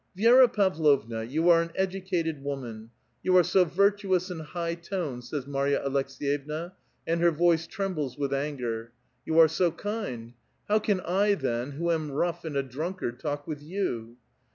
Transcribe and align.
^' 0.17 0.19
Vi^ra 0.19 0.51
Pavlovna, 0.51 1.21
you 1.23 1.47
are 1.51 1.61
an 1.61 1.69
educated 1.75 2.43
woman; 2.43 2.89
you 3.21 3.37
are 3.37 3.43
so 3.43 3.63
virtuous 3.65 4.31
and 4.31 4.41
high 4.41 4.73
toned," 4.73 5.23
says 5.25 5.45
Marya 5.45 5.79
Aleks^yevna, 5.87 6.71
and 7.05 7.21
her 7.21 7.29
voice 7.29 7.67
trembles 7.67 8.17
with 8.17 8.33
anger; 8.33 8.85
*• 8.85 8.89
you 9.27 9.37
are 9.37 9.47
so 9.47 9.69
kincl; 9.71 10.33
how 10.67 10.79
can 10.79 10.97
1 11.07 11.35
then, 11.41 11.71
who 11.73 11.91
am 11.91 12.09
rough 12.11 12.43
and 12.45 12.57
a 12.57 12.63
drunkard, 12.63 13.19
talk 13.19 13.45
with 13.45 13.61
you 13.61 14.17